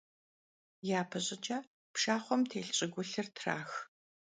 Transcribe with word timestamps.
Yape 0.89 1.19
ş'ıç'e 1.25 1.57
pşşaxhuem 1.93 2.41
têlh 2.49 2.71
ş'ıgulhır 2.77 3.27
trax. 3.35 3.71